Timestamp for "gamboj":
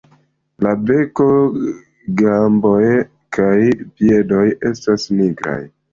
2.21-2.79